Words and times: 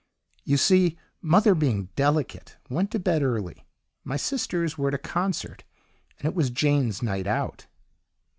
"You 0.43 0.57
see, 0.57 0.97
mother, 1.21 1.53
being 1.53 1.89
delicate, 1.95 2.57
went 2.71 2.89
to 2.89 2.97
bed 2.97 3.21
early, 3.21 3.67
my 4.03 4.17
sisters 4.17 4.75
were 4.75 4.87
at 4.87 4.95
a 4.95 4.97
concert, 4.97 5.63
and 6.17 6.25
it 6.27 6.33
was 6.33 6.49
Jane's 6.49 7.03
'night 7.03 7.27
out. 7.27 7.67